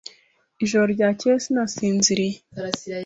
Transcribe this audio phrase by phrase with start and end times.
[0.63, 2.37] Ijoro ryakeye sinasinziriye.